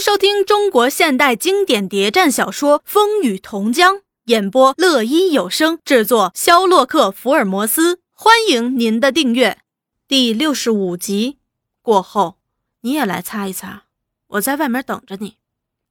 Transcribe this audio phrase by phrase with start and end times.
[0.00, 8.00] 收听中国现代经典谍战小说《风雨同江》，演播：乐一有声，制作：肖洛克·福尔摩斯。
[8.12, 9.62] 欢迎您的订阅。
[10.06, 11.38] 第六十五集
[11.82, 12.38] 过后，
[12.82, 13.84] 你也来擦一擦，
[14.28, 15.36] 我在外面等着你。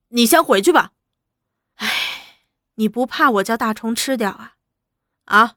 [0.10, 0.92] 你先回去吧。
[1.76, 1.90] 哎，
[2.76, 4.54] 你不怕我叫大虫吃掉啊？
[5.26, 5.56] 啊？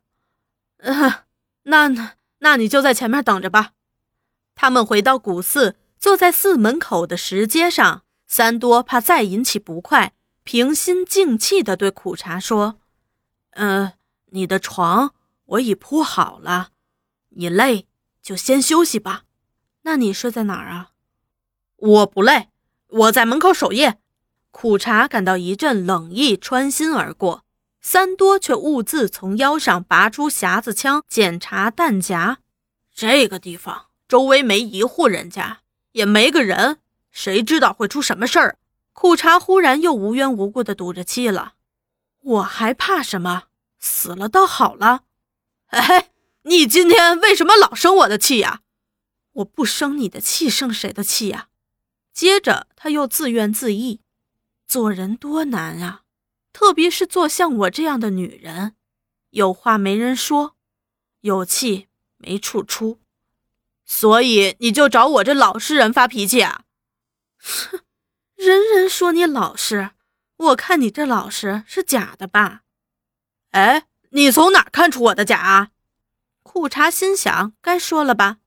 [1.64, 3.72] 那，那那你就在前面等着吧。
[4.54, 8.04] 他们回到古寺，坐在寺门口的石阶上。
[8.28, 10.12] 三多怕再引起不快，
[10.44, 12.78] 平心静气地对苦茶说
[13.56, 13.94] ：“嗯，
[14.26, 15.14] 你的床
[15.46, 16.68] 我已铺好了，
[17.30, 17.88] 你累
[18.22, 19.24] 就先休息吧。
[19.82, 20.90] 那你睡在哪儿啊？
[21.76, 22.50] 我不累，
[22.88, 23.98] 我在门口守夜。”
[24.50, 27.44] 苦茶感到一阵冷意穿心而过，
[27.80, 32.38] 三多却兀自从腰上拔出匣子枪，检查弹夹。
[32.92, 35.60] 这个地方周围没一户人家，
[35.92, 36.78] 也没个人。
[37.10, 38.58] 谁知道会出什么事儿？
[38.92, 41.54] 苦茶忽然又无缘无故的赌着气了。
[42.20, 43.44] 我还怕什么？
[43.78, 45.04] 死了倒好了。
[45.66, 46.10] 哎，
[46.42, 48.62] 你今天为什么老生我的气呀？
[49.34, 51.48] 我不生你的气，生谁的气呀？
[52.12, 54.00] 接着他又自怨自艾：
[54.66, 56.02] 做人多难啊，
[56.52, 58.74] 特别是做像我这样的女人，
[59.30, 60.56] 有话没人说，
[61.20, 62.98] 有气没处出。
[63.84, 66.64] 所以你就找我这老实人发脾气啊？
[67.38, 67.80] 哼，
[68.36, 69.90] 人人说你老实，
[70.36, 72.62] 我看你这老实是假的吧？
[73.50, 75.38] 哎，你从哪看出我的假？
[75.38, 75.70] 啊？
[76.42, 78.38] 苦茶心想，该说了吧？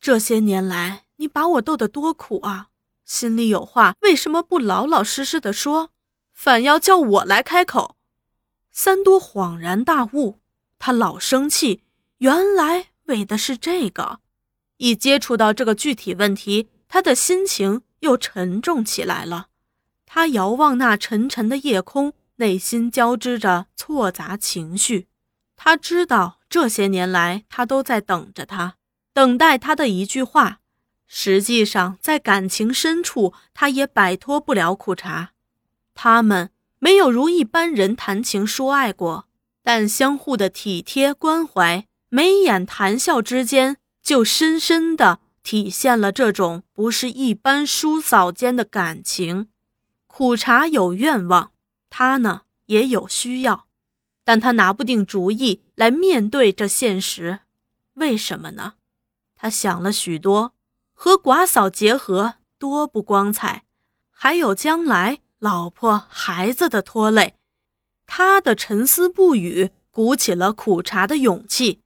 [0.00, 2.68] 这些年来你把我斗得多苦啊！
[3.04, 5.90] 心里有话为什么不老老实实的说，
[6.32, 7.96] 反要叫我来开口？
[8.70, 10.38] 三多恍然大悟，
[10.78, 11.82] 他老生气，
[12.18, 14.20] 原来为的是这个。
[14.76, 17.82] 一接触到这个具体问题，他的心情。
[18.00, 19.46] 又沉重起来了。
[20.04, 25.06] 他遥望那沉沉的夜空，内心交织着错杂情绪。
[25.56, 28.74] 他知道这些年来，他都在等着他，
[29.12, 30.60] 等待他的一句话。
[31.06, 35.32] 实际上，在感情深处，他也摆脱不了苦茶。
[35.94, 39.26] 他们没有如一般人谈情说爱过，
[39.62, 45.20] 但相互的体贴关怀，眉眼谈笑之间，就深深的。
[45.42, 49.48] 体现了这种不是一般叔嫂间的感情。
[50.06, 51.52] 苦茶有愿望，
[51.88, 53.66] 他呢也有需要，
[54.24, 57.40] 但他拿不定主意来面对这现实。
[57.94, 58.74] 为什么呢？
[59.34, 60.52] 他想了许多，
[60.92, 63.64] 和寡嫂结合多不光彩，
[64.10, 67.36] 还有将来老婆孩子的拖累。
[68.06, 71.80] 他的沉思不语，鼓起了苦茶的勇气。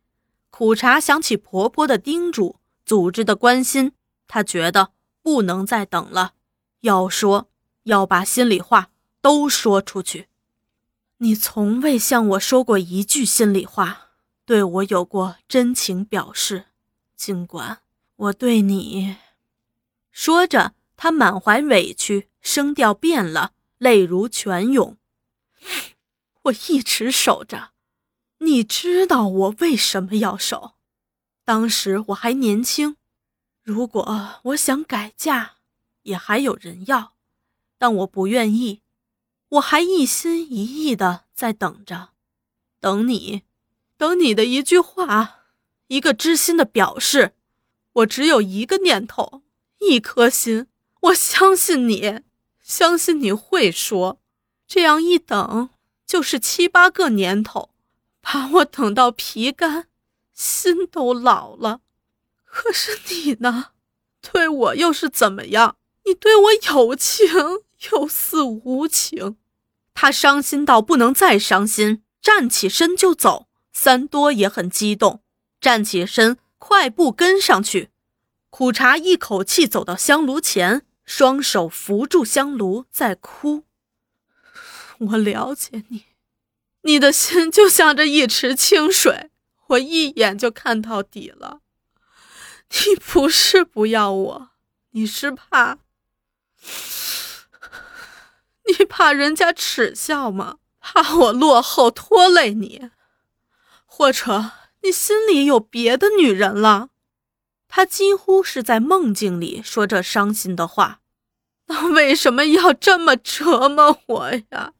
[0.51, 2.57] 苦茶想起婆婆的叮嘱。
[2.85, 3.93] 组织的关心，
[4.27, 6.35] 他觉得不能再等了，
[6.81, 7.49] 要说
[7.85, 8.91] 要把心里话
[9.21, 10.29] 都说出去。
[11.19, 14.11] 你从未向我说过一句心里话，
[14.45, 16.67] 对我有过真情表示，
[17.17, 17.81] 尽管
[18.17, 19.17] 我对你……
[20.11, 24.97] 说着，他满怀委屈，声调变了，泪如泉涌。
[26.43, 27.71] 我一直守着，
[28.39, 30.75] 你知道我为什么要守？
[31.45, 32.97] 当时我还年轻，
[33.63, 35.57] 如果我想改嫁，
[36.03, 37.15] 也还有人要，
[37.77, 38.81] 但我不愿意，
[39.51, 42.11] 我还一心一意的在等着，
[42.81, 43.43] 等你，
[43.97, 45.45] 等你的一句话，
[45.89, 47.35] 一个知心的表示。
[47.93, 49.43] 我只有一个念头，
[49.79, 50.67] 一颗心，
[51.03, 52.23] 我相信你，
[52.61, 54.21] 相信你会说。
[54.67, 55.71] 这样一等，
[56.05, 57.71] 就是七八个年头，
[58.21, 59.87] 把我等到皮干。
[60.35, 61.81] 心都老了，
[62.45, 63.71] 可是你呢？
[64.21, 65.77] 对我又是怎么样？
[66.05, 67.27] 你对我有情
[67.93, 69.37] 又似无情。
[69.95, 73.47] 他伤心到不能再伤心，站起身就走。
[73.73, 75.23] 三多也很激动，
[75.61, 77.91] 站起身，快步跟上去。
[78.51, 83.65] 苦茶一口气走到香炉前，双手扶住香炉，在哭。
[84.99, 86.05] 我了解你，
[86.83, 89.31] 你的心就像这一池清水。
[89.69, 91.61] 我一眼就看到底了，
[92.71, 94.51] 你不是不要我，
[94.91, 95.79] 你是怕，
[98.67, 100.59] 你怕人家耻笑吗？
[100.81, 102.91] 怕我落后拖累你，
[103.87, 104.53] 或者
[104.83, 106.91] 你心里有别的女人了？
[107.69, 111.01] 他几乎是在梦境里说这伤心的话，
[111.67, 114.75] 那为什么要这么折磨我呀？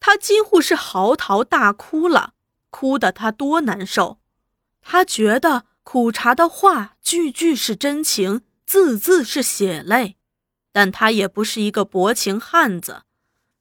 [0.00, 2.34] 他几乎是嚎啕大哭了。
[2.78, 4.18] 哭得他多难受，
[4.82, 10.16] 他觉得苦茶的话句句是真情，字字是血泪，
[10.72, 13.04] 但他也不是一个薄情汉子。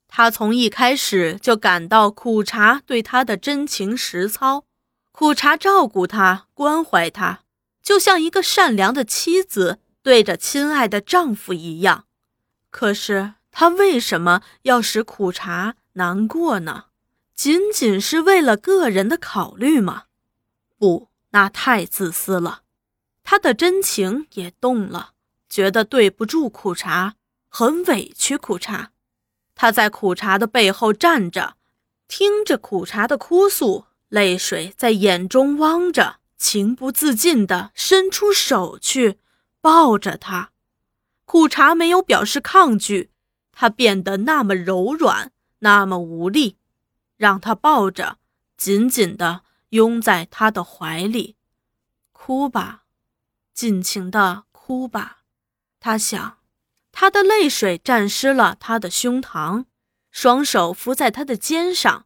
[0.09, 4.65] 他从一开始就感到苦茶对他的真情实操，
[5.13, 7.39] 苦茶照顾他，关怀他，
[7.81, 12.03] 就像一个善良的妻子对着亲爱的丈夫一样。
[12.69, 16.87] 可是他为什么要使苦茶难过呢？
[17.35, 20.03] 仅仅是为了个人的考虑吗？
[20.77, 22.61] 不，那太自私了。
[23.23, 25.11] 他的真情也动了，
[25.49, 27.15] 觉得对不住苦茶，
[27.49, 28.91] 很委屈苦茶。
[29.53, 31.55] 他在苦茶的背后站着，
[32.07, 39.19] 听着苦茶的哭诉，泪水在眼中汪着，情不自禁地伸出手去
[39.59, 40.51] 抱着他。
[41.25, 43.09] 苦茶没有表示抗拒，
[43.51, 46.57] 他变得那么柔软，那么无力，
[47.17, 48.17] 让他抱着，
[48.57, 51.35] 紧紧地拥在他的怀里，
[52.11, 52.83] 哭吧，
[53.53, 55.19] 尽情地哭吧，
[55.79, 56.37] 他想。
[56.97, 59.65] 他的泪水沾湿了他的胸膛，
[60.11, 62.05] 双手扶在他的肩上。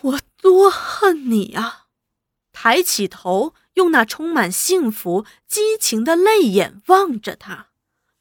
[0.00, 1.88] 我多恨你啊！
[2.50, 7.68] 抬起头，用那充满幸福、激情的泪眼望着他。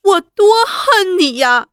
[0.01, 1.69] 我多恨你呀！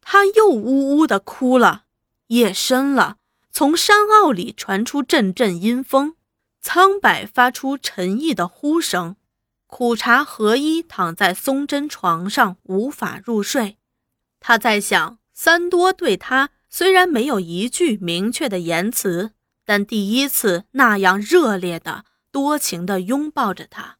[0.00, 1.86] 他又呜呜地哭了。
[2.28, 3.16] 夜深了，
[3.58, 6.14] 从山坳里传出阵阵阴风，
[6.60, 9.16] 苍柏发出沉意的呼声。
[9.66, 13.76] 苦茶合衣躺在松针床上，无法入睡。
[14.38, 19.32] 他在想，三多对他虽然没有一句明确的言辞，
[19.64, 23.96] 但第一次那样热烈的、多情的拥抱着他，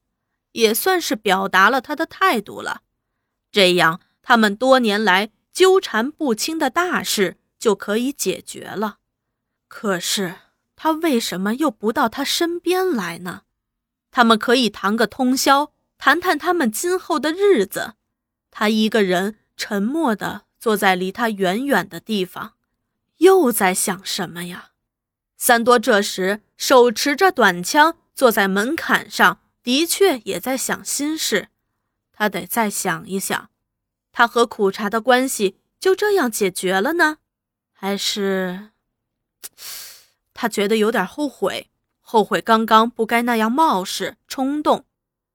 [0.52, 2.82] 也算是表达了他的态度了。
[3.50, 8.98] 这样，他们多年来纠缠不清的大事就可以解决了。
[9.68, 10.36] 可是，
[10.74, 13.42] 他为什么又不到他身边来呢？
[14.10, 17.94] 他们可以谈个通宵，谈谈他们今后的日子。
[18.50, 22.54] 他一个人沉默地坐在离他远远的地方，
[23.18, 24.70] 又在想什么呀？
[25.36, 31.48] 三多这时手持着短枪，坐在门槛上，的确也在想心事。
[32.12, 33.50] 他得再想一想，
[34.10, 37.18] 他和苦茶的关系就这样解决了呢，
[37.72, 38.70] 还是……
[40.34, 41.68] 他觉得有点后悔。
[42.00, 44.86] 后悔刚刚不该那样冒失冲动，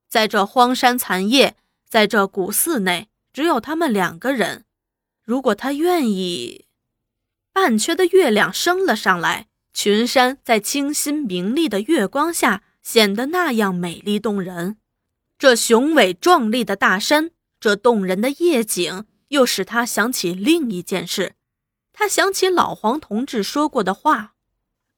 [0.10, 1.56] 在这荒山残夜，
[1.88, 4.66] 在这古寺内，只有他们两个人。
[5.24, 6.66] 如果他愿意，
[7.52, 14.78] 半缺的月亮升了上来，群山在清新明丽的月光下显得那样美丽动人。
[15.38, 17.30] 这雄伟壮丽的大山，
[17.60, 21.36] 这动人的夜景，又使他想起另一件事。
[21.94, 24.34] 他想起老黄同志说过的话。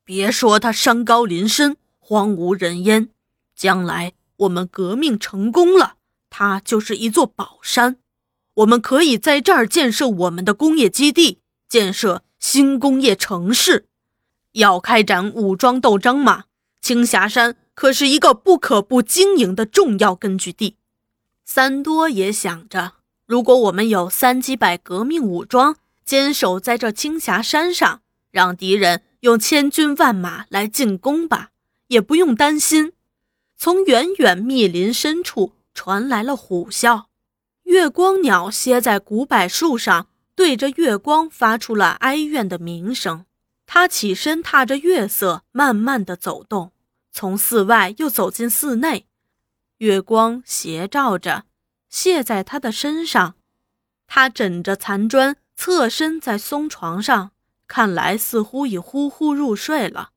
[0.04, 3.10] 别说他山高林深、荒无人烟，
[3.56, 5.96] 将来我们革命成功了，
[6.30, 7.98] 它就是一座宝山。
[8.54, 13.88] 我们可以在这儿建设我们的工业基地，建设新工业城市。
[14.54, 16.46] 要开展武装斗争嘛？
[16.82, 20.78] 青霞山可是一个不可不经营的重要根据地。
[21.44, 22.94] 三多也想着，
[23.26, 25.76] 如果我们有三几百革命武装
[26.06, 29.02] 坚守在这青霞山上，让敌人。
[29.22, 31.50] 用千军万马来进攻吧，
[31.88, 32.94] 也不用担心。
[33.58, 37.06] 从远远密林深处传来了虎啸，
[37.64, 43.26] 月光鸟歇在古柏树上，对着月光发出了哀怨的鸣声。
[43.66, 46.72] 他起身，踏着月色，慢慢的走动，
[47.12, 49.08] 从寺外又走进寺内。
[49.80, 51.46] 月光斜照着，
[51.92, 53.34] 泻在他的身上。
[54.06, 57.32] 他枕着残砖，侧身在松床上。
[57.68, 60.12] 看来似乎已呼呼入睡了，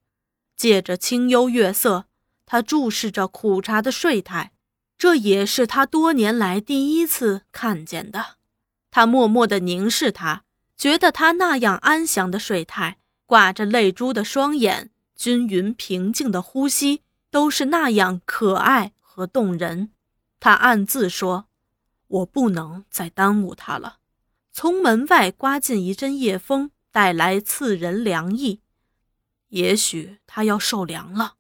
[0.55, 2.05] 借着清幽月色，
[2.45, 4.53] 他注视着苦茶的睡态，
[4.99, 8.37] 这也是他多年来第一次看见的。
[8.91, 10.45] 他默默地凝视他，
[10.77, 19.91] 觉得他那样安详的睡态，挂着泪珠的双眼，均匀平静的呼吸，都是那样可爱和动人。
[20.39, 21.47] 他暗自说
[22.09, 23.98] ：“我不能再耽误他了。”
[24.61, 26.73] 从门外刮进一阵夜风。
[26.91, 28.61] 带来刺人凉意，
[29.51, 31.35] 也许他要受凉了。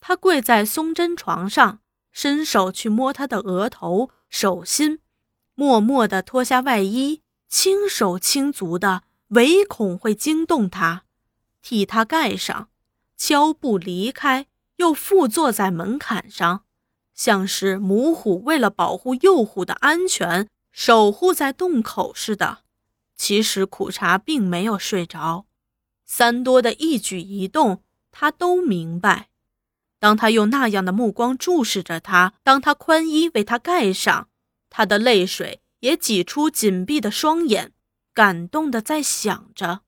[0.00, 1.78] 他跪在松针床上，
[2.10, 4.98] 伸手去摸他的额头、手心，
[5.54, 11.04] 默默地脱下外衣，轻手轻足的，唯恐会惊动他，
[11.62, 12.68] 替他盖上，
[13.16, 16.64] 悄步离开，又复坐在门槛上，
[17.14, 22.64] 像是母虎为了保护幼虎的安全，守护在洞口似的。
[23.16, 25.46] 其实苦茶并没有睡着，
[26.06, 29.28] 三多的一举一动他都明白。
[29.98, 34.30] 当他用那样的目光注视着他，当他宽衣为他盖上，
[34.70, 37.74] 他的泪水也挤出紧闭的双眼，
[38.14, 39.82] 感动的在想着：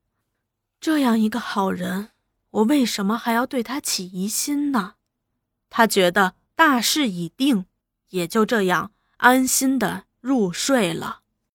[0.79, 2.11] 这样一个好人，
[2.51, 4.97] 我为什么还要对他起疑心呢？
[5.71, 7.65] 他觉得大势已定，
[8.11, 11.22] 也就这样安心的入睡了。